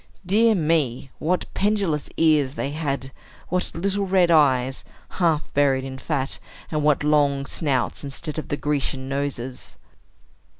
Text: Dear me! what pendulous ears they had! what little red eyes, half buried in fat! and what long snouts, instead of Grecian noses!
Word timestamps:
Dear 0.25 0.55
me! 0.55 1.11
what 1.19 1.45
pendulous 1.53 2.09
ears 2.17 2.55
they 2.55 2.71
had! 2.71 3.11
what 3.49 3.75
little 3.75 4.07
red 4.07 4.31
eyes, 4.31 4.83
half 5.09 5.53
buried 5.53 5.83
in 5.83 5.99
fat! 5.99 6.39
and 6.71 6.83
what 6.83 7.03
long 7.03 7.45
snouts, 7.45 8.03
instead 8.03 8.39
of 8.39 8.47
Grecian 8.47 9.07
noses! 9.07 9.77